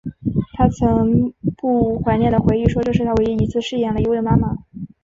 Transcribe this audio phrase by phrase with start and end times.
[0.55, 4.55] 她曾不无怀念的回忆说这是她唯一一次饰演了一位妈妈。